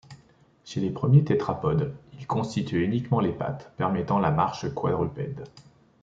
[0.65, 5.43] Chez les premiers Tétrapodes, ils constituaient uniquement les pattes, permettant la marche quadrupède.